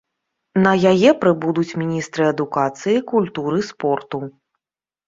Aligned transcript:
На 0.63 0.71
яе 0.91 1.11
прыбудуць 1.25 1.77
міністры 1.83 2.23
адукацыі, 2.33 3.05
культуры, 3.13 3.59
спорту. 3.71 4.27